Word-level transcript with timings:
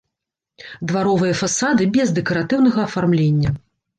Дваровыя 0.91 1.33
фасады 1.41 1.83
без 1.97 2.15
дэкаратыўнага 2.17 2.79
афармлення. 2.89 3.49